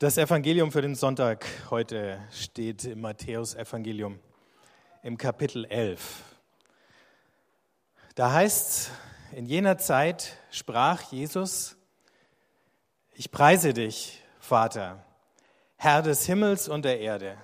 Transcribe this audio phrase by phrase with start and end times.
[0.00, 4.18] Das Evangelium für den Sonntag heute steht im Matthäus-Evangelium
[5.02, 6.22] im Kapitel 11.
[8.14, 8.92] Da heißt
[9.32, 11.76] in jener Zeit sprach Jesus,
[13.12, 15.04] ich preise dich, Vater,
[15.76, 17.36] Herr des Himmels und der Erde,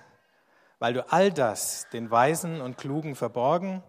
[0.79, 3.83] weil du all das den Weisen und Klugen verborgen,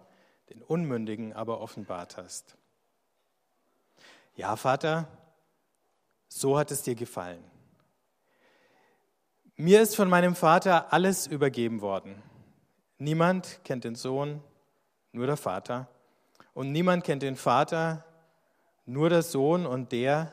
[0.51, 2.59] den Unmündigen aber offenbart hast.
[4.35, 5.09] Ja, Vater,
[6.29, 7.43] so hat es dir gefallen.
[9.61, 12.23] Mir ist von meinem Vater alles übergeben worden.
[12.99, 14.41] Niemand kennt den Sohn,
[15.11, 15.89] nur der Vater.
[16.55, 18.05] Und niemand kennt den Vater,
[18.87, 20.33] nur der Sohn und der,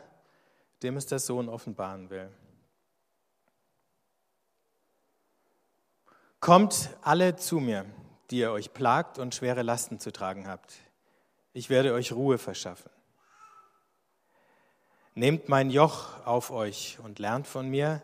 [0.83, 2.29] dem es der Sohn offenbaren will.
[6.39, 7.87] Kommt alle zu mir,
[8.29, 10.71] die ihr euch plagt und schwere Lasten zu tragen habt.
[11.51, 12.91] Ich werde euch Ruhe verschaffen.
[15.15, 18.03] Nehmt mein Joch auf euch und lernt von mir,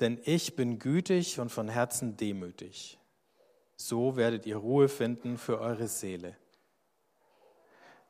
[0.00, 2.98] denn ich bin gütig und von Herzen demütig.
[3.76, 6.36] So werdet ihr Ruhe finden für eure Seele.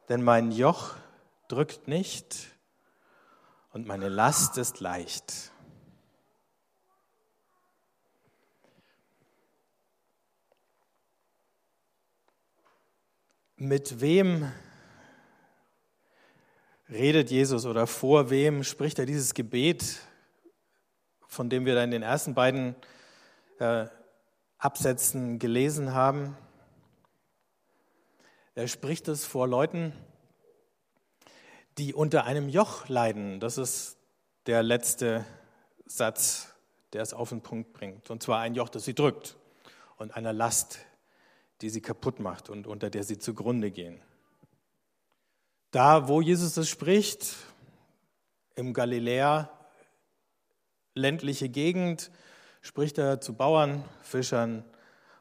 [0.08, 0.94] Denn mein Joch
[1.48, 2.48] drückt nicht
[3.72, 5.52] und meine Last ist leicht.
[13.56, 14.50] Mit wem
[16.88, 20.00] redet Jesus oder vor wem spricht er dieses Gebet
[21.28, 22.74] von dem wir da in den ersten beiden
[23.60, 23.86] äh,
[24.56, 26.36] Absätzen gelesen haben.
[28.54, 29.92] Er spricht es vor Leuten,
[31.76, 33.38] die unter einem Joch leiden.
[33.38, 33.98] Das ist
[34.46, 35.24] der letzte
[35.86, 36.52] Satz,
[36.92, 38.10] der es auf den Punkt bringt.
[38.10, 39.36] Und zwar ein Joch, das sie drückt
[39.96, 40.80] und einer Last,
[41.60, 44.00] die sie kaputt macht und unter der sie zugrunde gehen.
[45.70, 47.36] Da, wo Jesus es spricht,
[48.54, 49.50] im Galiläa,
[50.98, 52.10] ländliche Gegend
[52.60, 54.64] spricht er zu Bauern, Fischern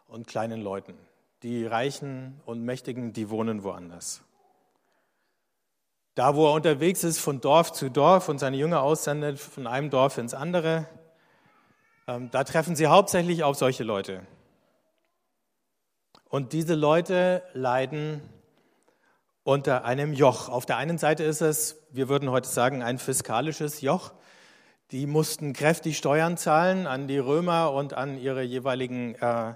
[0.07, 0.95] und kleinen Leuten.
[1.43, 4.21] Die Reichen und Mächtigen, die wohnen woanders.
[6.15, 9.91] Da, wo er unterwegs ist, von Dorf zu Dorf und seine Jünger aussendet, von einem
[9.91, 10.87] Dorf ins andere,
[12.07, 14.25] ähm, da treffen sie hauptsächlich auf solche Leute.
[16.29, 18.21] Und diese Leute leiden
[19.43, 20.49] unter einem Joch.
[20.49, 24.11] Auf der einen Seite ist es, wir würden heute sagen, ein fiskalisches Joch.
[24.91, 29.53] Die mussten kräftig Steuern zahlen an die Römer und an ihre jeweiligen äh,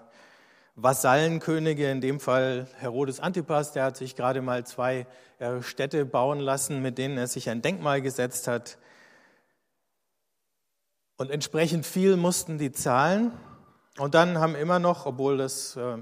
[0.75, 5.07] Vasallenkönige, in dem Fall Herodes Antipas, der hat sich gerade mal zwei
[5.39, 8.77] äh, Städte bauen lassen, mit denen er sich ein Denkmal gesetzt hat.
[11.15, 13.31] Und entsprechend viel mussten die zahlen.
[13.99, 15.99] Und dann haben immer noch, obwohl das äh,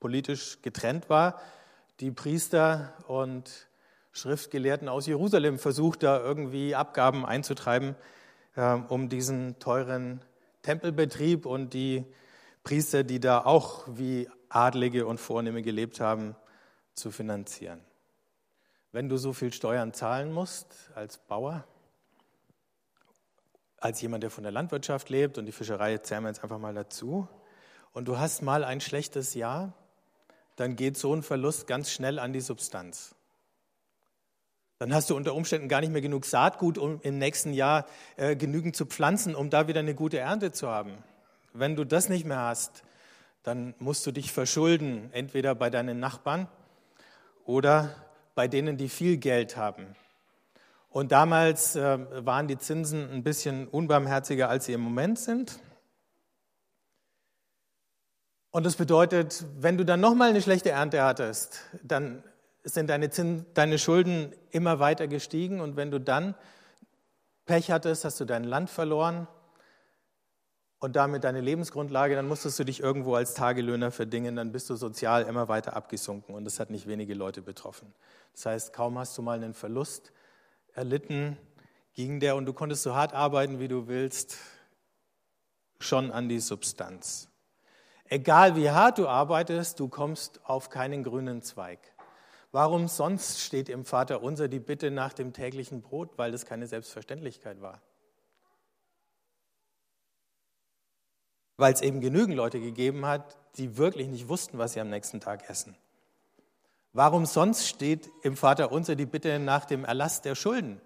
[0.00, 1.38] politisch getrennt war,
[2.00, 3.68] die Priester und
[4.12, 7.96] Schriftgelehrten aus Jerusalem versucht, da irgendwie Abgaben einzutreiben
[8.54, 10.20] um diesen teuren
[10.62, 12.04] Tempelbetrieb und die
[12.62, 16.36] Priester, die da auch wie Adlige und Vornehme gelebt haben,
[16.94, 17.80] zu finanzieren.
[18.92, 21.64] Wenn du so viel Steuern zahlen musst als Bauer,
[23.78, 26.74] als jemand, der von der Landwirtschaft lebt und die Fischerei zählen wir jetzt einfach mal
[26.74, 27.26] dazu,
[27.92, 29.74] und du hast mal ein schlechtes Jahr,
[30.56, 33.14] dann geht so ein Verlust ganz schnell an die Substanz.
[34.82, 38.34] Dann hast du unter Umständen gar nicht mehr genug Saatgut, um im nächsten Jahr äh,
[38.34, 40.98] genügend zu pflanzen, um da wieder eine gute Ernte zu haben.
[41.52, 42.82] Wenn du das nicht mehr hast,
[43.44, 46.48] dann musst du dich verschulden, entweder bei deinen Nachbarn
[47.44, 47.94] oder
[48.34, 49.86] bei denen, die viel Geld haben.
[50.90, 55.60] Und damals äh, waren die Zinsen ein bisschen unbarmherziger, als sie im Moment sind.
[58.50, 62.24] Und das bedeutet, wenn du dann nochmal eine schlechte Ernte hattest, dann
[62.64, 63.08] sind deine,
[63.54, 66.34] deine Schulden immer weiter gestiegen und wenn du dann
[67.44, 69.26] Pech hattest, hast du dein Land verloren
[70.78, 74.76] und damit deine Lebensgrundlage, dann musstest du dich irgendwo als Tagelöhner verdingen, dann bist du
[74.76, 77.92] sozial immer weiter abgesunken und das hat nicht wenige Leute betroffen.
[78.32, 80.12] Das heißt, kaum hast du mal einen Verlust
[80.72, 81.36] erlitten,
[81.94, 84.36] ging der und du konntest so hart arbeiten, wie du willst,
[85.78, 87.28] schon an die Substanz.
[88.04, 91.91] Egal wie hart du arbeitest, du kommst auf keinen grünen Zweig.
[92.52, 96.18] Warum sonst steht im Vater unser die Bitte nach dem täglichen Brot?
[96.18, 97.80] Weil das keine Selbstverständlichkeit war.
[101.56, 105.20] Weil es eben genügend Leute gegeben hat, die wirklich nicht wussten, was sie am nächsten
[105.20, 105.76] Tag essen.
[106.92, 110.78] Warum sonst steht im Vater unser die Bitte nach dem Erlass der Schulden?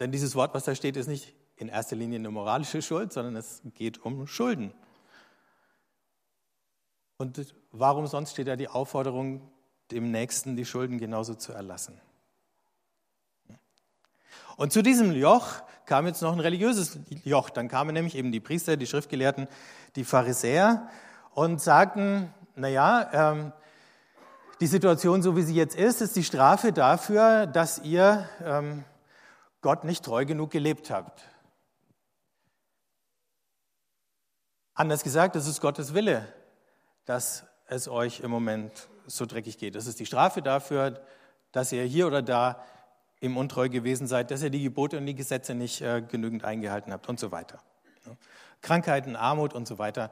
[0.00, 3.36] Denn dieses Wort, was da steht, ist nicht in erster Linie eine moralische Schuld, sondern
[3.36, 4.74] es geht um Schulden.
[7.16, 9.50] Und warum sonst steht da die Aufforderung,
[9.90, 12.00] dem Nächsten die Schulden genauso zu erlassen?
[14.56, 17.50] Und zu diesem Joch kam jetzt noch ein religiöses Joch.
[17.50, 19.48] Dann kamen nämlich eben die Priester, die Schriftgelehrten,
[19.96, 20.88] die Pharisäer
[21.32, 23.52] und sagten, naja, ähm,
[24.60, 28.84] die Situation, so wie sie jetzt ist, ist die Strafe dafür, dass ihr ähm,
[29.60, 31.22] Gott nicht treu genug gelebt habt.
[34.74, 36.26] Anders gesagt, es ist Gottes Wille,
[37.04, 39.74] dass es euch im Moment so dreckig geht.
[39.74, 41.00] Das ist die Strafe dafür,
[41.52, 42.62] dass ihr hier oder da
[43.20, 46.92] im untreu gewesen seid, dass ihr die Gebote und die Gesetze nicht äh, genügend eingehalten
[46.92, 47.60] habt und so weiter.
[48.06, 48.12] Ja.
[48.60, 50.10] Krankheiten, Armut und so weiter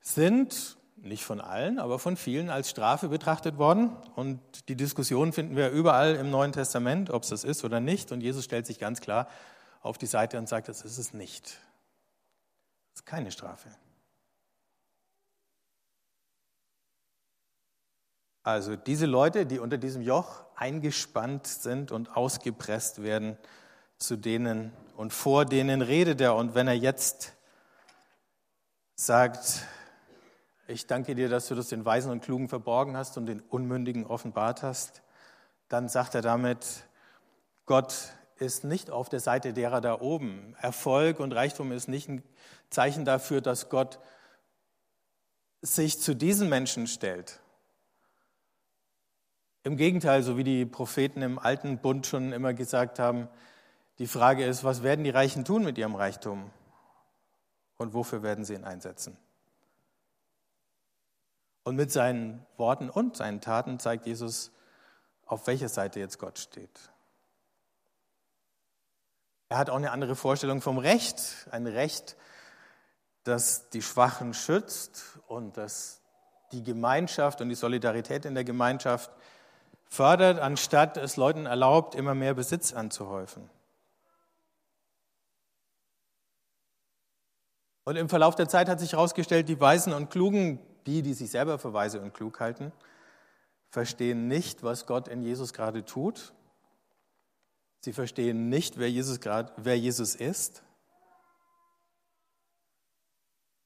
[0.00, 3.96] sind nicht von allen, aber von vielen als Strafe betrachtet worden.
[4.16, 8.12] Und die Diskussion finden wir überall im Neuen Testament, ob es das ist oder nicht.
[8.12, 9.28] Und Jesus stellt sich ganz klar
[9.80, 11.44] auf die Seite und sagt, das ist es nicht.
[12.92, 13.68] Das ist keine Strafe.
[18.42, 23.36] Also diese Leute, die unter diesem Joch eingespannt sind und ausgepresst werden,
[23.98, 26.34] zu denen und vor denen redet er.
[26.34, 27.34] Und wenn er jetzt
[28.94, 29.62] sagt,
[30.68, 34.06] ich danke dir, dass du das den Weisen und Klugen verborgen hast und den Unmündigen
[34.06, 35.02] offenbart hast,
[35.68, 36.84] dann sagt er damit,
[37.66, 37.94] Gott
[38.36, 40.56] ist nicht auf der Seite derer da oben.
[40.60, 42.22] Erfolg und Reichtum ist nicht ein
[42.70, 43.98] Zeichen dafür, dass Gott
[45.60, 47.40] sich zu diesen Menschen stellt.
[49.62, 53.28] Im Gegenteil, so wie die Propheten im alten Bund schon immer gesagt haben,
[53.98, 56.50] die Frage ist, was werden die Reichen tun mit ihrem Reichtum
[57.76, 59.18] und wofür werden sie ihn einsetzen?
[61.64, 64.50] Und mit seinen Worten und seinen Taten zeigt Jesus,
[65.26, 66.90] auf welcher Seite jetzt Gott steht.
[69.50, 72.16] Er hat auch eine andere Vorstellung vom Recht, ein Recht,
[73.24, 76.00] das die Schwachen schützt und das
[76.52, 79.10] die Gemeinschaft und die Solidarität in der Gemeinschaft
[79.90, 83.50] fördert, anstatt es Leuten erlaubt, immer mehr Besitz anzuhäufen.
[87.84, 91.30] Und im Verlauf der Zeit hat sich herausgestellt, die Weisen und Klugen die, die sich
[91.30, 92.72] selber für weise und klug halten,
[93.68, 96.32] verstehen nicht, was Gott in Jesus gerade tut.
[97.80, 100.62] Sie verstehen nicht, wer Jesus, grad, wer Jesus ist.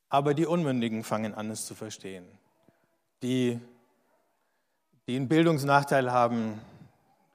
[0.09, 2.27] Aber die Unmündigen fangen an, es zu verstehen.
[3.23, 3.61] Die,
[5.07, 6.61] die einen Bildungsnachteil haben,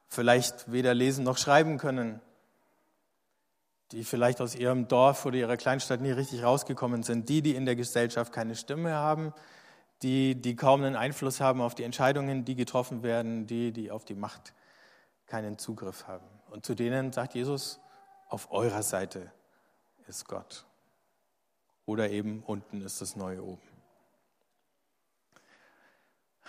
[0.07, 2.19] vielleicht weder lesen noch schreiben können,
[3.91, 7.65] die vielleicht aus ihrem Dorf oder ihrer Kleinstadt nie richtig rausgekommen sind, die, die in
[7.65, 9.33] der Gesellschaft keine Stimme haben,
[10.01, 14.05] die, die kaum einen Einfluss haben auf die Entscheidungen, die getroffen werden, die, die auf
[14.05, 14.53] die Macht
[15.27, 16.25] keinen Zugriff haben.
[16.49, 17.79] Und zu denen sagt Jesus,
[18.29, 19.31] auf eurer Seite
[20.07, 20.65] ist Gott.
[21.85, 23.68] Oder eben unten ist das Neue oben.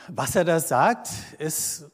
[0.09, 1.09] Was er da sagt,
[1.39, 1.91] ist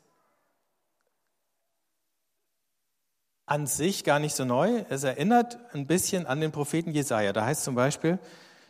[3.47, 4.85] an sich gar nicht so neu.
[4.89, 7.33] Es erinnert ein bisschen an den Propheten Jesaja.
[7.33, 8.19] Da heißt zum Beispiel,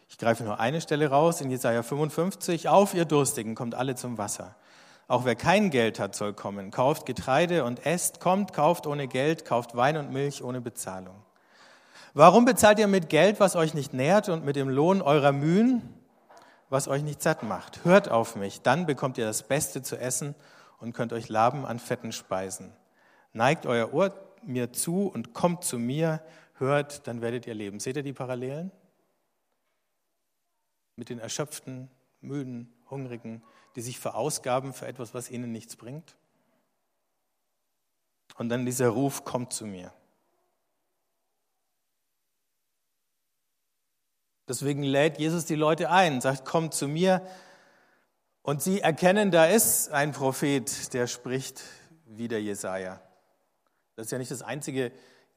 [0.08, 2.68] ich greife nur eine Stelle raus in Jesaja 55.
[2.68, 4.54] Auf, ihr Durstigen, kommt alle zum Wasser.
[5.08, 6.70] Auch wer kein Geld hat, soll kommen.
[6.70, 8.20] Kauft Getreide und esst.
[8.20, 9.44] Kommt, kauft ohne Geld.
[9.44, 11.16] Kauft Wein und Milch ohne Bezahlung.
[12.12, 15.82] Warum bezahlt ihr mit Geld, was euch nicht nährt und mit dem Lohn eurer Mühen,
[16.68, 17.84] was euch nicht satt macht?
[17.84, 20.34] Hört auf mich, dann bekommt ihr das Beste zu essen
[20.78, 22.72] und könnt euch laben an fetten Speisen.
[23.32, 26.22] Neigt euer Ohr mir zu und kommt zu mir,
[26.54, 27.80] hört, dann werdet ihr leben.
[27.80, 28.70] Seht ihr die Parallelen?
[30.96, 33.42] mit den erschöpften, müden, hungrigen,
[33.76, 36.16] die sich verausgaben für etwas, was ihnen nichts bringt.
[38.36, 39.92] Und dann dieser Ruf, kommt zu mir.
[44.48, 47.22] Deswegen lädt Jesus die Leute ein, sagt, kommt zu mir.
[48.42, 51.64] Und sie erkennen, da ist ein Prophet, der spricht
[52.06, 53.00] wie der Jesaja.
[53.96, 54.92] Das ist ja nicht das einzige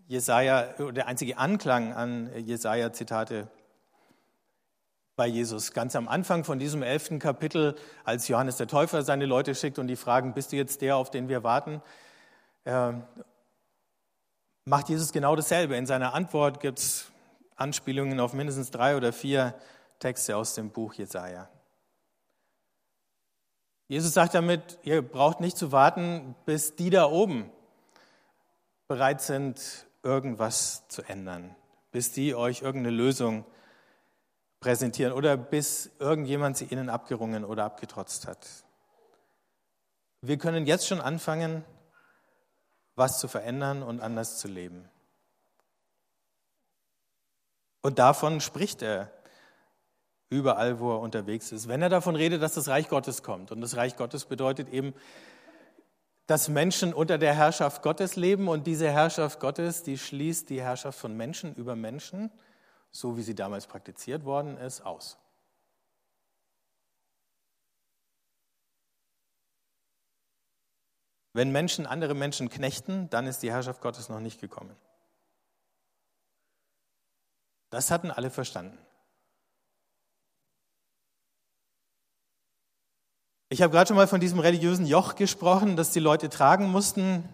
[0.08, 3.48] Jesaja, der einzige Anklang an Jesaja-Zitate
[5.16, 5.74] bei Jesus.
[5.74, 7.76] Ganz am Anfang von diesem elften Kapitel,
[8.06, 11.10] als Johannes der Täufer seine Leute schickt und die fragen, bist du jetzt der, auf
[11.10, 11.82] den wir warten?
[12.64, 12.94] Äh,
[14.66, 15.76] macht Jesus genau dasselbe.
[15.76, 17.12] In seiner Antwort gibt es
[17.60, 19.54] Anspielungen auf mindestens drei oder vier
[20.00, 21.50] Texte aus dem Buch Jesaja.
[23.88, 27.52] Jesus sagt damit, ihr braucht nicht zu warten, bis die da oben
[28.88, 31.56] bereit sind, irgendwas zu ändern,
[31.92, 33.46] bis die euch irgendeine Lösung
[34.60, 38.48] präsentieren oder bis irgendjemand sie ihnen abgerungen oder abgetrotzt hat.
[40.22, 41.64] Wir können jetzt schon anfangen,
[42.96, 44.90] was zu verändern und anders zu leben.
[47.82, 49.12] Und davon spricht er
[50.30, 51.68] überall, wo er unterwegs ist.
[51.68, 53.52] Wenn er davon redet, dass das Reich Gottes kommt.
[53.52, 54.94] Und das Reich Gottes bedeutet eben,
[56.28, 61.00] dass Menschen unter der Herrschaft Gottes leben und diese Herrschaft Gottes, die schließt die Herrschaft
[61.00, 62.32] von Menschen über Menschen,
[62.92, 65.18] so wie sie damals praktiziert worden ist, aus.
[71.34, 74.76] Wenn Menschen andere Menschen knechten, dann ist die Herrschaft Gottes noch nicht gekommen.
[77.70, 78.78] Das hatten alle verstanden.
[83.52, 87.28] Ich habe gerade schon mal von diesem religiösen Joch gesprochen, das die Leute tragen mussten.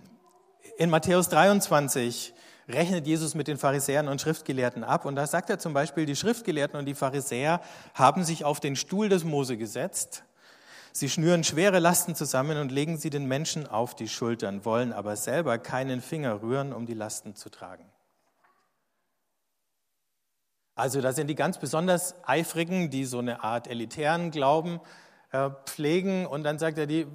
[0.77, 2.33] In Matthäus 23
[2.67, 5.05] rechnet Jesus mit den Pharisäern und Schriftgelehrten ab.
[5.05, 7.61] Und da sagt er zum Beispiel, die Schriftgelehrten und die Pharisäer
[7.93, 10.23] haben sich auf den Stuhl des Mose gesetzt.
[10.91, 15.17] Sie schnüren schwere Lasten zusammen und legen sie den Menschen auf die Schultern, wollen aber
[15.17, 17.83] selber keinen Finger rühren, um die Lasten zu tragen.
[20.75, 24.81] Also da sind die ganz besonders eifrigen, die so eine Art elitären Glauben
[25.31, 26.25] äh, pflegen.
[26.25, 27.07] Und dann sagt er, die,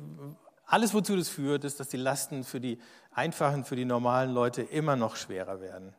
[0.64, 2.81] alles wozu das führt, ist, dass die Lasten für die
[3.12, 5.95] einfachen, für die normalen Leute immer noch schwerer werden.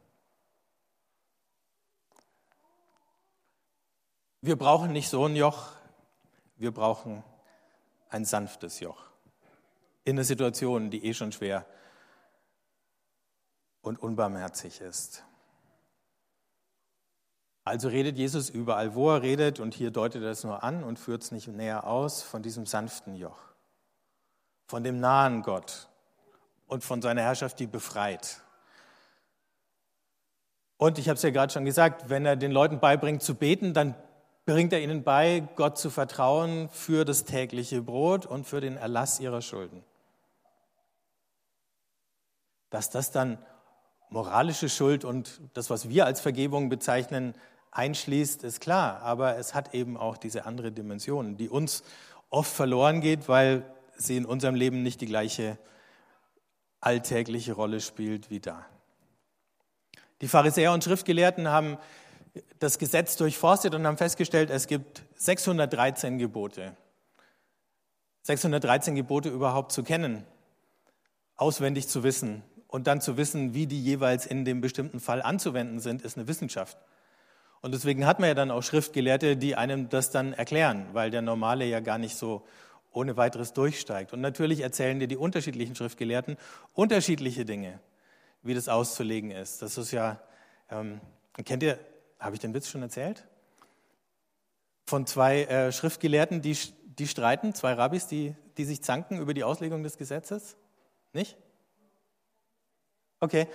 [4.42, 5.70] Wir brauchen nicht so ein Joch,
[6.56, 7.24] wir brauchen
[8.10, 9.04] ein sanftes Joch.
[10.04, 11.68] In einer Situation, die eh schon schwer
[13.82, 15.24] und unbarmherzig ist.
[17.64, 20.98] Also redet Jesus überall, wo er redet, und hier deutet er es nur an und
[20.98, 23.40] führt es nicht näher aus, von diesem sanften Joch,
[24.68, 25.88] von dem nahen Gott
[26.68, 28.42] und von seiner Herrschaft, die befreit.
[30.78, 33.76] Und ich habe es ja gerade schon gesagt, wenn er den Leuten beibringt zu beten,
[33.76, 33.94] dann
[34.46, 39.20] bringt er ihnen bei, Gott zu vertrauen für das tägliche Brot und für den Erlass
[39.20, 39.84] ihrer Schulden.
[42.72, 43.38] Dass das dann
[44.10, 47.36] moralische Schuld und das, was wir als Vergebung bezeichnen,
[47.72, 49.02] einschließt, ist klar.
[49.02, 51.84] Aber es hat eben auch diese andere Dimension, die uns
[52.30, 53.66] oft verloren geht, weil
[53.98, 55.58] sie in unserem Leben nicht die gleiche
[56.80, 58.66] alltägliche Rolle spielt wie da.
[60.22, 61.78] Die Pharisäer und Schriftgelehrten haben
[62.60, 66.76] das Gesetz durchforstet und haben festgestellt, es gibt 613 Gebote.
[68.24, 70.26] 613 Gebote überhaupt zu kennen,
[71.36, 75.80] auswendig zu wissen und dann zu wissen, wie die jeweils in dem bestimmten Fall anzuwenden
[75.80, 76.78] sind, ist eine Wissenschaft.
[77.62, 81.22] Und deswegen hat man ja dann auch Schriftgelehrte, die einem das dann erklären, weil der
[81.22, 82.44] Normale ja gar nicht so
[82.92, 84.14] ohne weiteres durchsteigt.
[84.14, 86.38] Und natürlich erzählen dir die unterschiedlichen Schriftgelehrten
[86.74, 87.80] unterschiedliche Dinge,
[88.42, 89.62] wie das auszulegen ist.
[89.62, 90.20] Das ist ja,
[90.70, 91.00] ähm,
[91.46, 91.80] kennt ihr,
[92.20, 93.28] habe ich den Witz schon erzählt?
[94.86, 99.44] Von zwei äh, Schriftgelehrten, die, die streiten, zwei Rabbis, die, die sich zanken über die
[99.44, 100.58] Auslegung des Gesetzes?
[101.14, 101.38] Nicht?
[103.20, 103.48] Okay.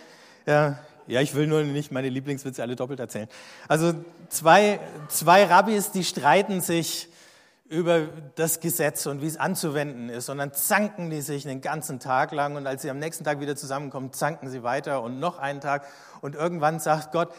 [0.47, 3.29] Ja, ja, ich will nur nicht meine Lieblingswitze alle doppelt erzählen.
[3.69, 3.95] Also
[4.29, 7.09] zwei, zwei Rabbis, die streiten sich
[7.69, 10.29] über das Gesetz und wie es anzuwenden ist.
[10.29, 12.57] Und dann zanken die sich den ganzen Tag lang.
[12.57, 15.85] Und als sie am nächsten Tag wieder zusammenkommen, zanken sie weiter und noch einen Tag.
[16.21, 17.33] Und irgendwann sagt Gott,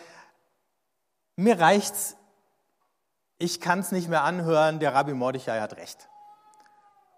[1.36, 2.18] mir reicht's,
[3.38, 6.10] ich kann es nicht mehr anhören, der Rabbi Mordechai hat recht.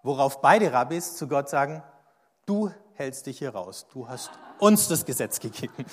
[0.02, 1.82] Worauf beide Rabbis zu Gott sagen,
[2.46, 5.86] du hältst dich hier raus, du hast uns das Gesetz gegeben.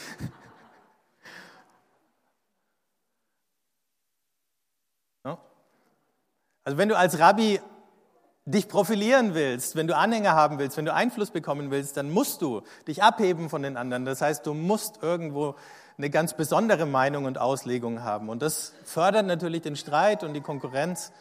[6.67, 7.62] Also wenn du als Rabbi
[8.43, 12.41] dich profilieren willst, wenn du Anhänger haben willst, wenn du Einfluss bekommen willst, dann musst
[12.41, 14.03] du dich abheben von den anderen.
[14.03, 15.55] Das heißt, du musst irgendwo
[15.97, 18.27] eine ganz besondere Meinung und Auslegung haben.
[18.27, 21.13] Und das fördert natürlich den Streit und die Konkurrenz.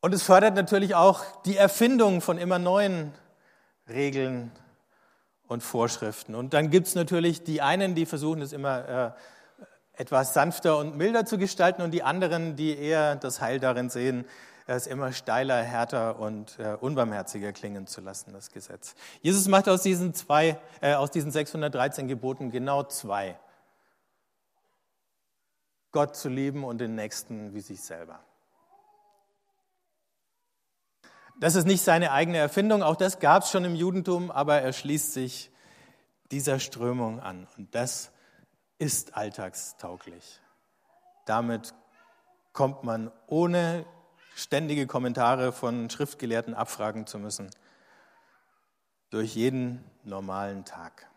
[0.00, 3.12] Und es fördert natürlich auch die Erfindung von immer neuen
[3.90, 4.52] Regeln
[5.48, 6.34] und Vorschriften.
[6.34, 9.10] Und dann gibt es natürlich die einen, die versuchen es immer äh,
[10.00, 14.24] etwas sanfter und milder zu gestalten und die anderen, die eher das Heil darin sehen,
[14.66, 18.94] es immer steiler, härter und äh, unbarmherziger klingen zu lassen, das Gesetz.
[19.20, 23.38] Jesus macht aus diesen, zwei, äh, aus diesen 613 Geboten genau zwei.
[25.92, 28.20] Gott zu lieben und den Nächsten wie sich selber.
[31.40, 34.72] Das ist nicht seine eigene Erfindung, auch das gab es schon im Judentum, aber er
[34.72, 35.50] schließt sich
[36.30, 37.46] dieser Strömung an.
[37.58, 38.12] Und das
[38.80, 40.40] ist alltagstauglich.
[41.26, 41.74] Damit
[42.54, 43.84] kommt man ohne
[44.34, 47.50] ständige Kommentare von Schriftgelehrten abfragen zu müssen,
[49.10, 51.10] durch jeden normalen Tag.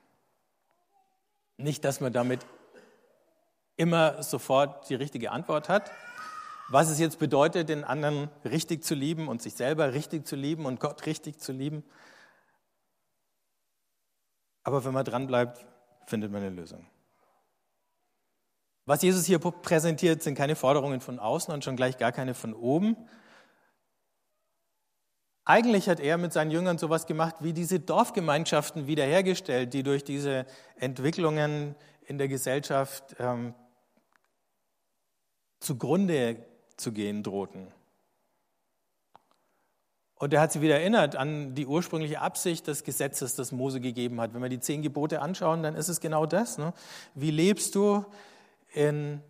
[1.56, 2.46] Nicht, dass man damit
[3.78, 5.90] immer sofort die richtige Antwort hat,
[6.68, 10.66] was es jetzt bedeutet, den anderen richtig zu lieben und sich selber richtig zu lieben
[10.66, 11.86] und Gott richtig zu lieben.
[14.64, 15.66] Aber wenn man dranbleibt,
[16.08, 16.88] findet man eine Lösung.
[18.86, 22.54] Was Jesus hier präsentiert, sind keine Forderungen von außen und schon gleich gar keine von
[22.54, 22.98] oben,
[25.46, 30.46] Eigentlich hat er mit seinen Jüngern sowas gemacht wie diese Dorfgemeinschaften wiederhergestellt, die durch diese
[30.78, 31.76] Entwicklungen
[32.06, 33.54] in der Gesellschaft ähm,
[35.60, 36.46] zugrunde
[36.78, 37.68] zu gehen drohten.
[40.16, 44.22] Und er hat sie wieder erinnert an die ursprüngliche Absicht des Gesetzes, das Mose gegeben
[44.22, 44.34] hat.
[44.34, 46.58] Wenn wir die zehn Gebote anschauen, dann ist es genau das.
[46.58, 46.74] Ne?
[47.16, 48.06] Wie lebst du
[48.74, 49.22] in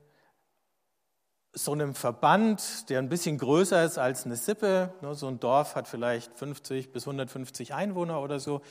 [1.53, 4.91] so einem Verband, der ein bisschen größer ist als eine Sippe?
[5.01, 5.13] Ne?
[5.13, 8.61] So ein Dorf hat vielleicht 50 bis 150 Einwohner oder so.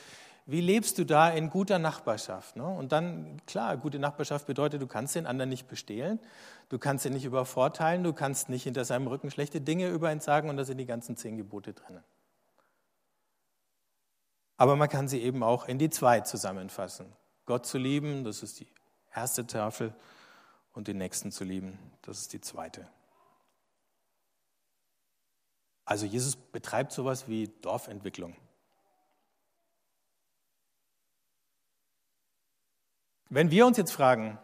[0.45, 2.57] Wie lebst du da in guter Nachbarschaft?
[2.57, 2.67] Ne?
[2.67, 6.19] Und dann, klar, gute Nachbarschaft bedeutet, du kannst den anderen nicht bestehlen,
[6.69, 10.19] du kannst ihn nicht übervorteilen, du kannst nicht hinter seinem Rücken schlechte Dinge über ihn
[10.19, 12.03] sagen und da sind die ganzen zehn Gebote drinnen.
[14.57, 17.07] Aber man kann sie eben auch in die zwei zusammenfassen.
[17.47, 18.69] Gott zu lieben, das ist die
[19.15, 19.95] erste Tafel,
[20.73, 22.89] und den Nächsten zu lieben, das ist die zweite.
[25.85, 28.37] Also Jesus betreibt sowas wie Dorfentwicklung.
[33.29, 34.39] Wenn wir uns jetzt fragen,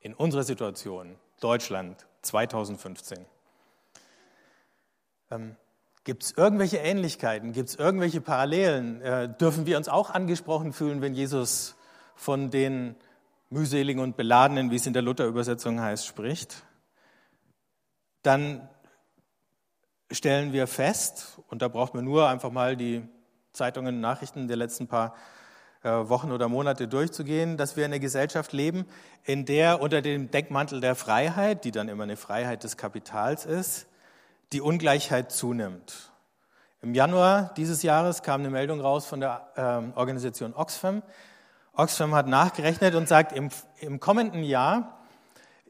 [0.00, 3.26] in unserer Situation, Deutschland 2015,
[5.30, 5.56] ähm,
[6.04, 7.52] Gibt es irgendwelche Ähnlichkeiten?
[7.52, 9.02] Gibt es irgendwelche Parallelen?
[9.02, 11.76] Äh, dürfen wir uns auch angesprochen fühlen, wenn Jesus
[12.14, 12.96] von den
[13.50, 16.64] mühseligen und beladenen, wie es in der Luther-Übersetzung heißt, spricht?
[18.22, 18.68] Dann
[20.10, 23.02] stellen wir fest, und da braucht man nur einfach mal die
[23.52, 25.14] Zeitungen und Nachrichten der letzten paar
[25.82, 28.86] äh, Wochen oder Monate durchzugehen, dass wir in einer Gesellschaft leben,
[29.24, 33.86] in der unter dem Deckmantel der Freiheit, die dann immer eine Freiheit des Kapitals ist,
[34.52, 36.12] die Ungleichheit zunimmt.
[36.82, 41.02] Im Januar dieses Jahres kam eine Meldung raus von der äh, Organisation Oxfam.
[41.72, 44.98] Oxfam hat nachgerechnet und sagt, im, im kommenden Jahr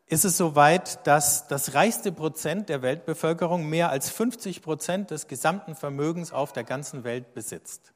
[0.07, 5.77] ist es soweit, dass das reichste Prozent der Weltbevölkerung mehr als 50 Prozent des gesamten
[5.77, 7.93] Vermögens auf der ganzen Welt besitzt.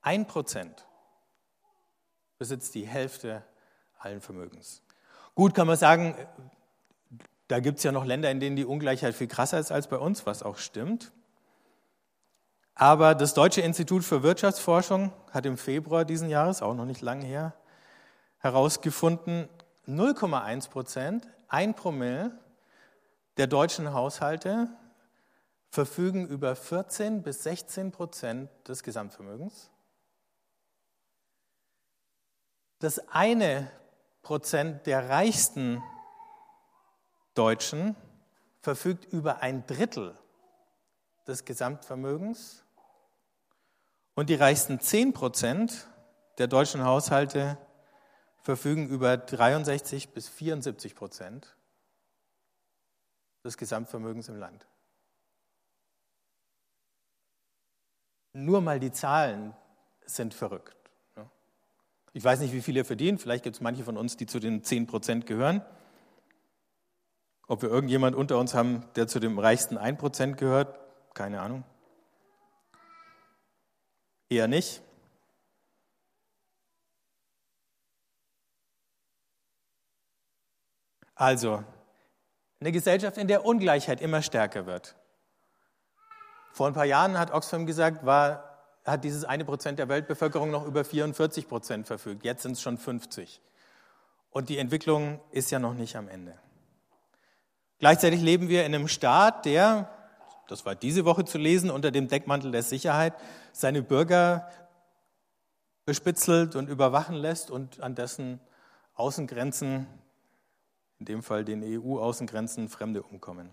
[0.00, 0.86] Ein Prozent
[2.36, 3.44] besitzt die Hälfte
[3.98, 4.82] allen Vermögens.
[5.36, 6.16] Gut kann man sagen,
[7.46, 9.98] da gibt es ja noch Länder, in denen die Ungleichheit viel krasser ist als bei
[9.98, 11.12] uns, was auch stimmt.
[12.74, 17.24] Aber das Deutsche Institut für Wirtschaftsforschung hat im Februar diesen Jahres, auch noch nicht lange
[17.24, 17.54] her,
[18.38, 19.48] herausgefunden,
[19.86, 22.38] 0,1 Prozent, ein Promille
[23.36, 24.68] der deutschen Haushalte
[25.70, 29.70] verfügen über 14 bis 16 Prozent des Gesamtvermögens.
[32.78, 33.70] Das eine
[34.22, 35.82] Prozent der reichsten
[37.34, 37.96] Deutschen
[38.60, 40.16] verfügt über ein Drittel
[41.26, 42.61] des Gesamtvermögens
[44.14, 45.88] und die reichsten 10 Prozent
[46.38, 47.58] der deutschen Haushalte
[48.42, 51.56] verfügen über 63 bis 74 Prozent
[53.44, 54.66] des Gesamtvermögens im Land.
[58.32, 59.54] Nur mal die Zahlen
[60.04, 60.76] sind verrückt.
[61.16, 61.28] Ne?
[62.12, 63.18] Ich weiß nicht, wie viele verdienen.
[63.18, 65.62] Vielleicht gibt es manche von uns, die zu den 10 Prozent gehören.
[67.46, 70.78] Ob wir irgendjemand unter uns haben, der zu dem reichsten 1% gehört,
[71.14, 71.64] keine Ahnung.
[74.32, 74.80] Eher nicht.
[81.14, 81.62] Also,
[82.60, 84.96] eine Gesellschaft, in der Ungleichheit immer stärker wird.
[86.52, 90.64] Vor ein paar Jahren hat Oxfam gesagt, war, hat dieses eine Prozent der Weltbevölkerung noch
[90.64, 92.24] über 44 Prozent verfügt.
[92.24, 93.42] Jetzt sind es schon 50.
[94.30, 96.38] Und die Entwicklung ist ja noch nicht am Ende.
[97.80, 99.90] Gleichzeitig leben wir in einem Staat, der,
[100.52, 103.14] das war diese Woche zu lesen, unter dem Deckmantel der Sicherheit
[103.52, 104.48] seine Bürger
[105.84, 108.38] bespitzelt und überwachen lässt und an dessen
[108.94, 109.86] Außengrenzen,
[110.98, 113.50] in dem Fall den EU-Außengrenzen, Fremde umkommen.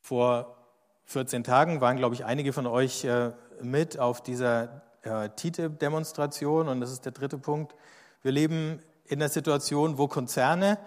[0.00, 0.56] Vor
[1.04, 6.80] 14 Tagen waren, glaube ich, einige von euch äh, mit auf dieser äh, TTIP-Demonstration und
[6.80, 7.74] das ist der dritte Punkt.
[8.22, 10.78] Wir leben in einer Situation, wo Konzerne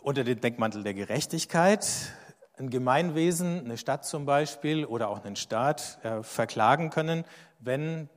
[0.00, 1.86] unter dem Deckmantel der Gerechtigkeit
[2.58, 7.24] ein Gemeinwesen, eine Stadt zum Beispiel oder auch einen Staat äh, verklagen können,
[7.60, 8.08] wenn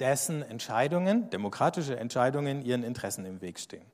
[0.00, 3.84] dessen Entscheidungen, demokratische Entscheidungen, ihren Interessen im Weg stehen.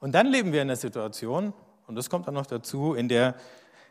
[0.00, 1.52] Und dann leben wir in einer Situation,
[1.86, 3.34] und das kommt dann noch dazu, in der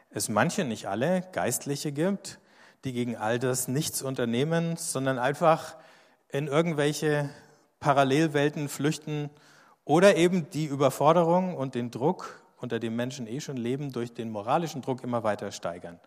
[0.10, 2.39] es manche, nicht alle, Geistliche gibt,
[2.84, 5.76] die gegen all das nichts unternehmen, sondern einfach
[6.30, 7.30] in irgendwelche
[7.80, 9.30] Parallelwelten flüchten
[9.84, 14.30] oder eben die Überforderung und den Druck, unter dem Menschen eh schon leben, durch den
[14.30, 16.00] moralischen Druck immer weiter steigern.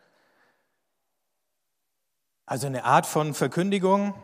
[2.47, 4.15] Also eine Art von Verkündigung,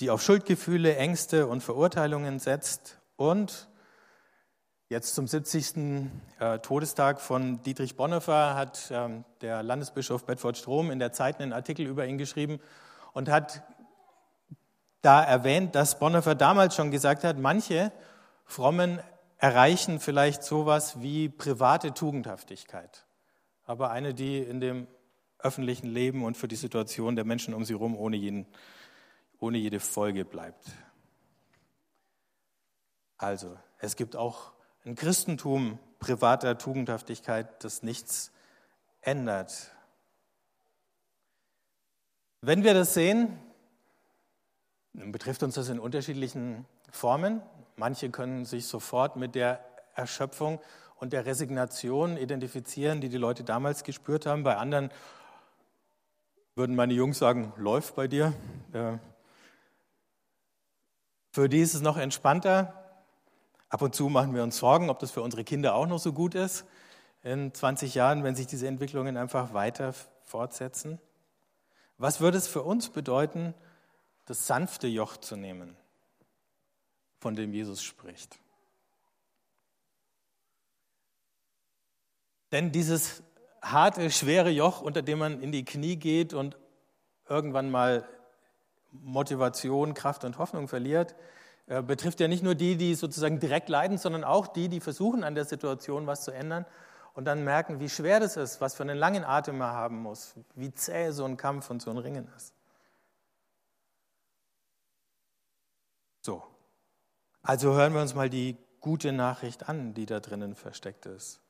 [0.00, 3.68] die auf Schuldgefühle, Ängste und Verurteilungen setzt und
[4.92, 6.10] Jetzt zum 70.
[6.38, 11.54] Äh, Todestag von Dietrich Bonhoeffer hat ähm, der Landesbischof Bedford Strom in der Zeit einen
[11.54, 12.60] Artikel über ihn geschrieben
[13.14, 13.62] und hat
[15.00, 17.90] da erwähnt, dass Bonhoeffer damals schon gesagt hat, manche
[18.44, 19.00] Frommen
[19.42, 23.04] erreichen vielleicht sowas wie private Tugendhaftigkeit,
[23.64, 24.86] aber eine, die in dem
[25.40, 28.46] öffentlichen Leben und für die Situation der Menschen um sie herum ohne,
[29.40, 30.70] ohne jede Folge bleibt.
[33.16, 34.52] Also, es gibt auch
[34.84, 38.30] ein Christentum privater Tugendhaftigkeit, das nichts
[39.00, 39.72] ändert.
[42.42, 43.36] Wenn wir das sehen,
[44.92, 47.42] betrifft uns das in unterschiedlichen Formen.
[47.82, 49.58] Manche können sich sofort mit der
[49.96, 50.60] Erschöpfung
[51.00, 54.44] und der Resignation identifizieren, die die Leute damals gespürt haben.
[54.44, 54.92] Bei anderen
[56.54, 58.34] würden meine Jungs sagen, läuft bei dir.
[61.32, 62.72] Für die ist es noch entspannter.
[63.68, 66.12] Ab und zu machen wir uns Sorgen, ob das für unsere Kinder auch noch so
[66.12, 66.64] gut ist
[67.24, 69.92] in 20 Jahren, wenn sich diese Entwicklungen einfach weiter
[70.22, 71.00] fortsetzen.
[71.98, 73.54] Was würde es für uns bedeuten,
[74.26, 75.76] das sanfte Joch zu nehmen,
[77.22, 78.40] von dem Jesus spricht?
[82.50, 83.22] Denn dieses
[83.62, 86.58] harte, schwere Joch, unter dem man in die Knie geht und
[87.28, 88.06] irgendwann mal
[88.90, 91.14] Motivation, Kraft und Hoffnung verliert,
[91.66, 95.22] äh, betrifft ja nicht nur die, die sozusagen direkt leiden, sondern auch die, die versuchen
[95.22, 96.66] an der Situation was zu ändern
[97.14, 100.34] und dann merken, wie schwer das ist, was für einen langen Atem man haben muss,
[100.56, 102.52] wie zäh so ein Kampf und so ein Ringen ist.
[106.20, 106.42] So,
[107.42, 111.40] also hören wir uns mal die gute Nachricht an, die da drinnen versteckt ist.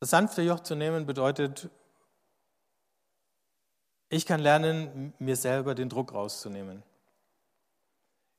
[0.00, 1.70] Das sanfte Joch zu nehmen bedeutet
[4.14, 6.84] ich kann lernen, mir selber den Druck rauszunehmen.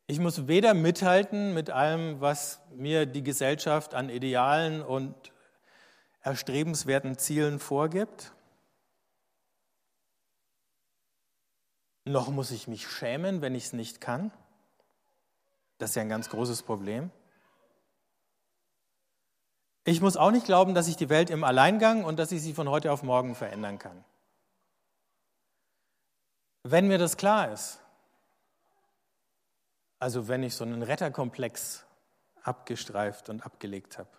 [0.08, 5.34] Ich muss weder mithalten mit allem, was mir die Gesellschaft an Idealen und
[6.22, 8.35] erstrebenswerten Zielen vorgibt,
[12.06, 14.32] noch muss ich mich schämen, wenn ich es nicht kann.
[15.80, 17.12] Das ist ja ein ganz großes Problem.
[19.84, 22.54] Ich muss auch nicht glauben, dass ich die Welt im Alleingang und dass ich sie
[22.54, 24.04] von heute auf morgen verändern kann.
[26.64, 27.80] Wenn mir das klar ist,
[30.00, 31.86] also wenn ich so einen Retterkomplex
[32.42, 34.10] abgestreift und abgelegt habe,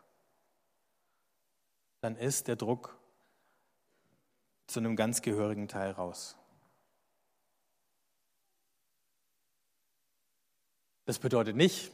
[2.00, 2.96] dann ist der Druck
[4.66, 6.36] zu einem ganz gehörigen Teil raus.
[11.06, 11.92] Das bedeutet nicht,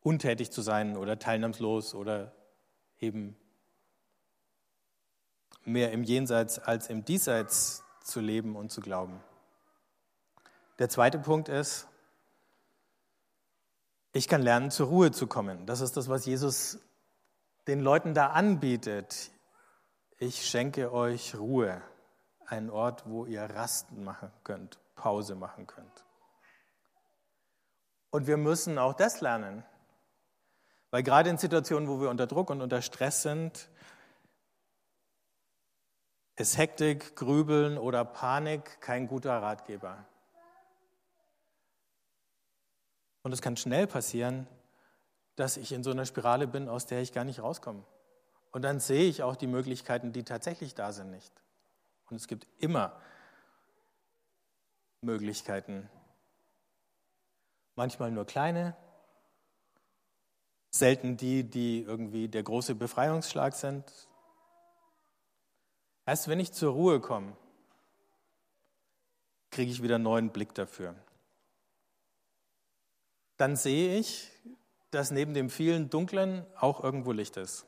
[0.00, 2.32] untätig zu sein oder teilnahmslos oder
[2.98, 3.36] eben
[5.64, 9.20] mehr im Jenseits als im Diesseits zu leben und zu glauben.
[10.78, 11.86] Der zweite Punkt ist,
[14.12, 15.66] ich kann lernen, zur Ruhe zu kommen.
[15.66, 16.78] Das ist das, was Jesus
[17.66, 19.30] den Leuten da anbietet.
[20.18, 21.80] Ich schenke euch Ruhe,
[22.46, 26.04] einen Ort, wo ihr Rasten machen könnt, Pause machen könnt.
[28.10, 29.64] Und wir müssen auch das lernen,
[30.90, 33.68] weil gerade in Situationen, wo wir unter Druck und unter Stress sind,
[36.36, 40.04] ist Hektik, Grübeln oder Panik kein guter Ratgeber.
[43.22, 44.46] Und es kann schnell passieren,
[45.36, 47.84] dass ich in so einer Spirale bin, aus der ich gar nicht rauskomme.
[48.52, 51.32] Und dann sehe ich auch die Möglichkeiten, die tatsächlich da sind, nicht.
[52.08, 53.00] Und es gibt immer
[55.02, 55.88] Möglichkeiten.
[57.74, 58.76] Manchmal nur kleine,
[60.70, 63.84] selten die, die irgendwie der große Befreiungsschlag sind.
[66.06, 67.36] Erst wenn ich zur Ruhe komme,
[69.50, 70.94] kriege ich wieder einen neuen Blick dafür
[73.40, 74.30] dann sehe ich,
[74.90, 77.64] dass neben dem vielen Dunklen auch irgendwo Licht ist.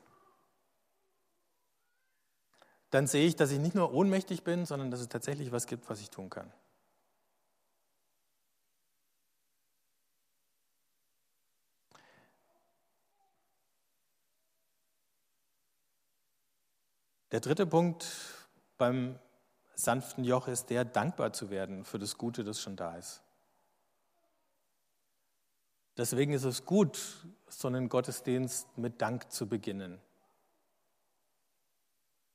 [2.91, 5.89] Dann sehe ich, dass ich nicht nur ohnmächtig bin, sondern dass es tatsächlich was gibt,
[5.89, 6.53] was ich tun kann.
[17.33, 18.07] Der dritte Punkt
[18.77, 19.19] beim
[19.75, 23.23] sanften Joch ist der, dankbar zu werden für das Gute, das schon da ist.
[25.97, 29.99] Deswegen ist es gut, so einen Gottesdienst mit Dank zu beginnen.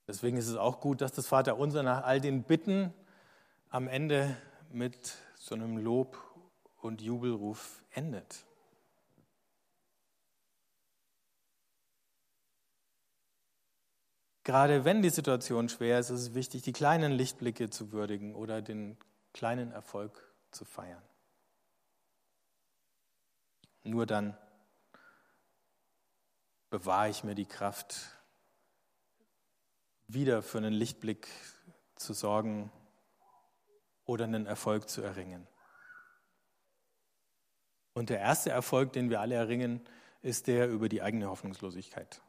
[0.08, 2.92] Deswegen ist es auch gut, dass das Vaterunser nach all den Bitten
[3.70, 4.36] am Ende
[4.72, 6.18] mit so einem Lob
[6.82, 8.47] und Jubelruf endet.
[14.48, 18.62] Gerade wenn die Situation schwer ist, ist es wichtig, die kleinen Lichtblicke zu würdigen oder
[18.62, 18.98] den
[19.34, 21.04] kleinen Erfolg zu feiern.
[23.84, 24.38] Nur dann
[26.70, 28.10] bewahre ich mir die Kraft,
[30.08, 31.28] wieder für einen Lichtblick
[31.98, 32.72] zu sorgen
[34.06, 35.46] oder einen Erfolg zu erringen.
[37.92, 39.86] Und der erste Erfolg, den wir alle erringen,
[40.22, 42.22] ist der über die eigene Hoffnungslosigkeit.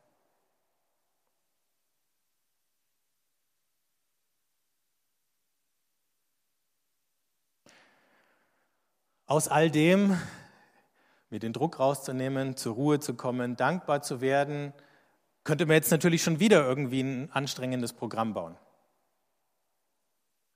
[9.29, 10.19] Aus all dem,
[11.29, 14.73] mir den Druck rauszunehmen, zur Ruhe zu kommen, dankbar zu werden,
[15.45, 18.57] könnte man jetzt natürlich schon wieder irgendwie ein anstrengendes Programm bauen.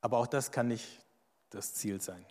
[0.00, 1.04] Aber auch das kann nicht
[1.50, 2.24] das Ziel sein.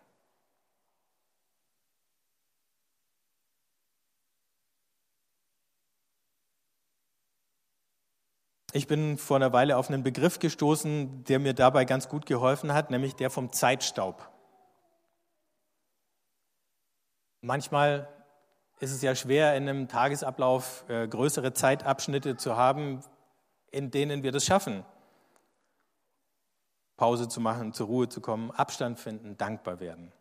[8.73, 12.73] Ich bin vor einer Weile auf einen Begriff gestoßen, der mir dabei ganz gut geholfen
[12.73, 14.30] hat, nämlich der vom Zeitstaub.
[17.41, 18.07] Manchmal
[18.79, 23.03] ist es ja schwer, in einem Tagesablauf äh, größere Zeitabschnitte zu haben,
[23.71, 24.85] in denen wir das schaffen.
[26.97, 30.11] Pause zu machen, zur Ruhe zu kommen, Abstand finden, dankbar werden.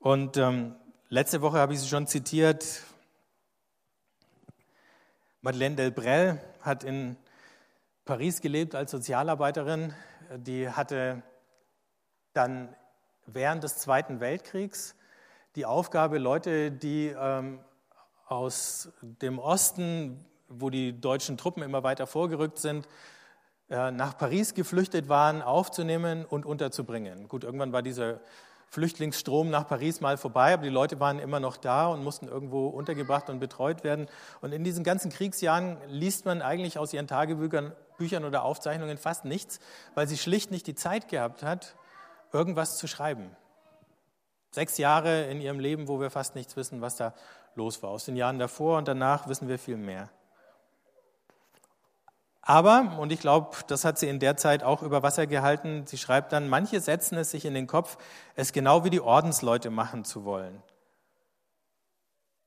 [0.00, 0.74] Und ähm,
[1.08, 2.82] letzte Woche habe ich sie schon zitiert.
[5.40, 7.16] Madeleine Delbrel hat in
[8.04, 9.94] Paris gelebt als Sozialarbeiterin.
[10.36, 11.22] Die hatte
[12.32, 12.74] dann
[13.32, 14.94] während des Zweiten Weltkriegs
[15.56, 17.60] die Aufgabe, Leute, die ähm,
[18.26, 22.88] aus dem Osten, wo die deutschen Truppen immer weiter vorgerückt sind,
[23.70, 27.28] äh, nach Paris geflüchtet waren, aufzunehmen und unterzubringen.
[27.28, 28.20] Gut, irgendwann war dieser
[28.70, 32.68] Flüchtlingsstrom nach Paris mal vorbei, aber die Leute waren immer noch da und mussten irgendwo
[32.68, 34.08] untergebracht und betreut werden.
[34.42, 39.24] Und in diesen ganzen Kriegsjahren liest man eigentlich aus ihren Tagebüchern Büchern oder Aufzeichnungen fast
[39.24, 39.58] nichts,
[39.94, 41.74] weil sie schlicht nicht die Zeit gehabt hat,
[42.32, 43.36] irgendwas zu schreiben.
[44.50, 47.14] Sechs Jahre in ihrem Leben, wo wir fast nichts wissen, was da
[47.54, 47.90] los war.
[47.90, 50.08] Aus den Jahren davor und danach wissen wir viel mehr.
[52.40, 55.98] Aber, und ich glaube, das hat sie in der Zeit auch über Wasser gehalten, sie
[55.98, 57.98] schreibt dann, manche setzen es sich in den Kopf,
[58.36, 60.62] es genau wie die Ordensleute machen zu wollen,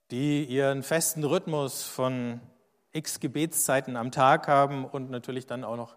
[0.09, 2.41] die ihren festen Rhythmus von
[2.93, 5.95] x Gebetszeiten am Tag haben und natürlich dann auch noch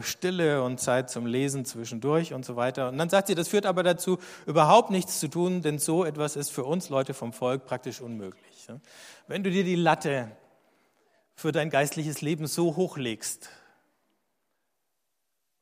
[0.00, 2.88] Stille und Zeit zum Lesen zwischendurch und so weiter.
[2.88, 6.34] Und dann sagt sie, das führt aber dazu, überhaupt nichts zu tun, denn so etwas
[6.34, 8.66] ist für uns Leute vom Volk praktisch unmöglich.
[9.28, 10.32] Wenn du dir die Latte
[11.36, 13.50] für dein geistliches Leben so hochlegst,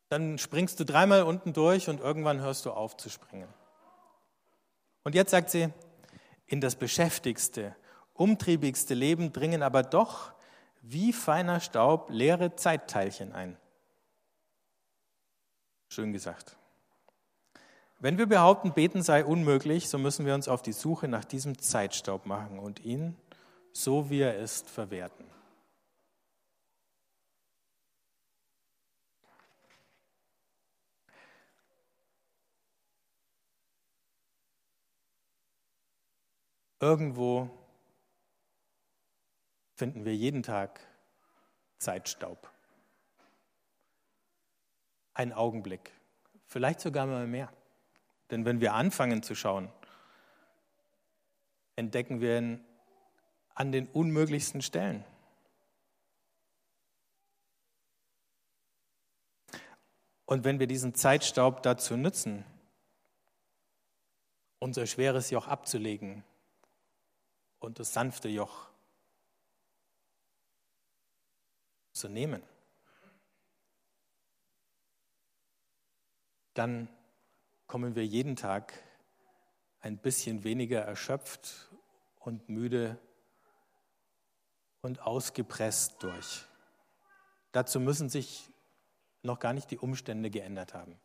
[0.09, 3.49] dann springst du dreimal unten durch und irgendwann hörst du auf zu springen.
[5.05, 5.69] Und jetzt sagt sie,
[6.47, 7.77] in das beschäftigste,
[8.15, 10.33] umtriebigste Leben dringen aber doch
[10.81, 13.59] wie feiner Staub leere Zeitteilchen ein.
[15.97, 16.59] Schön gesagt.
[18.01, 21.59] Wenn wir behaupten, beten sei unmöglich, so müssen wir uns auf die Suche nach diesem
[21.59, 23.17] Zeitstaub machen und ihn,
[23.73, 25.25] so wie er ist, verwerten.
[36.79, 37.49] Irgendwo
[39.77, 40.79] finden wir jeden Tag
[41.79, 42.55] Zeitstaub
[45.17, 45.93] ein Augenblick,
[46.45, 47.51] vielleicht sogar mal mehr.
[48.31, 49.73] Denn wenn wir anfangen zu schauen,
[51.75, 52.65] entdecken wir ihn
[53.55, 55.05] an den unmöglichsten Stellen.
[60.27, 62.45] Und wenn wir diesen Zeitstaub dazu nutzen,
[64.59, 66.25] unser schweres Joch abzulegen
[67.59, 68.69] und das sanfte Joch
[71.93, 72.43] zu nehmen,
[76.59, 76.88] dann
[77.66, 78.73] kommen wir jeden Tag
[79.81, 81.71] ein bisschen weniger erschöpft
[82.19, 82.99] und müde
[84.81, 86.45] und ausgepresst durch.
[87.53, 88.51] Dazu müssen sich
[89.23, 90.99] noch gar nicht die Umstände geändert haben.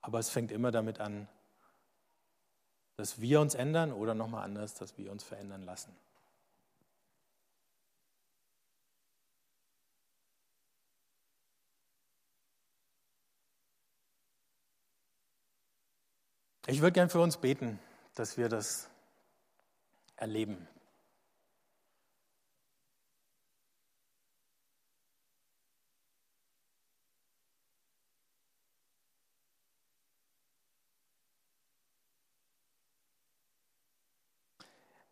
[0.00, 1.28] Aber es fängt immer damit an,
[2.96, 5.94] dass wir uns ändern oder nochmal anders, dass wir uns verändern lassen.
[16.68, 17.80] Ich würde gern für uns beten,
[18.14, 18.88] dass wir das
[20.16, 20.68] erleben.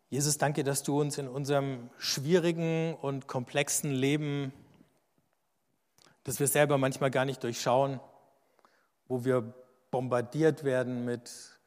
[0.09, 4.53] Jesus, danke, dass du uns in unserem schwierigen und komplexen Leben,
[6.23, 7.99] das wir selber manchmal gar nicht durchschauen,
[9.07, 9.53] wo wir
[9.91, 11.59] bombardiert werden mit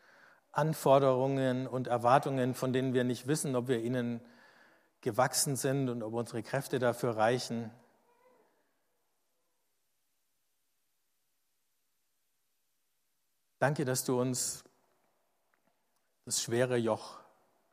[0.50, 4.20] Anforderungen und Erwartungen, von denen wir nicht wissen, ob wir ihnen
[5.00, 7.70] gewachsen sind und ob unsere Kräfte dafür reichen.
[13.58, 14.64] Danke, dass du uns
[16.24, 17.20] das schwere Joch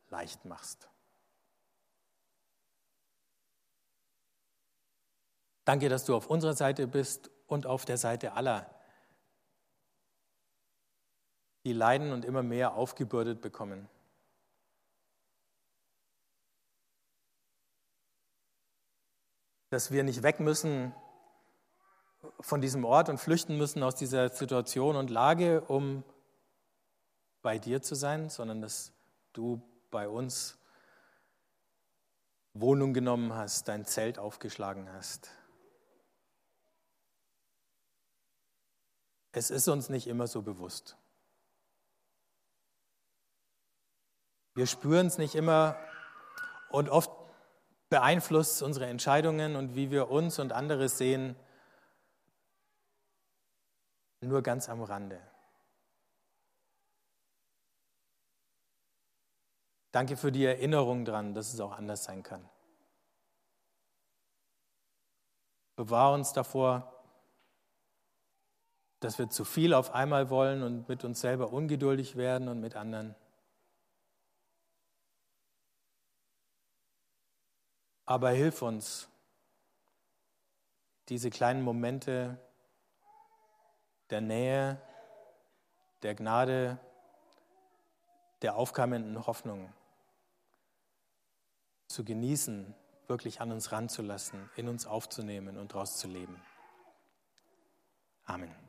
[0.10, 0.90] leicht machst.
[5.64, 8.70] Danke, dass du auf unserer Seite bist und auf der Seite aller,
[11.64, 13.88] die leiden und immer mehr aufgebürdet bekommen.
[19.70, 20.94] Dass wir nicht weg müssen
[22.40, 26.04] von diesem Ort und flüchten müssen aus dieser Situation und Lage, um
[27.42, 28.92] bei dir zu sein, sondern dass
[29.34, 30.58] du bei uns
[32.54, 35.30] Wohnung genommen hast, dein Zelt aufgeschlagen hast.
[39.32, 40.98] Es ist uns nicht immer so bewusst.
[44.54, 45.78] Wir spüren es nicht immer
[46.70, 47.12] und oft
[47.90, 51.36] beeinflusst unsere Entscheidungen und wie wir uns und andere sehen,
[54.22, 55.20] nur ganz am Rande.
[59.92, 62.48] Danke für die Erinnerung daran, dass es auch anders sein kann.
[65.76, 66.88] Bewahr uns davor,
[69.02, 72.76] dass wir zu viel auf einmal wollen und mit uns selber ungeduldig werden und mit
[72.76, 73.16] anderen.
[78.06, 79.08] Aber hilf uns,
[81.10, 82.38] diese kleinen Momente
[84.10, 84.82] der Nähe,
[86.04, 86.78] der Gnade,
[88.42, 89.72] der aufkeimenden Hoffnung
[91.88, 92.74] zu genießen,
[93.08, 96.42] wirklich an uns ranzulassen, in uns aufzunehmen und daraus zu leben.
[98.26, 98.61] Amen.